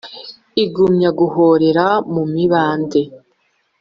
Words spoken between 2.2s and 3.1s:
mibande,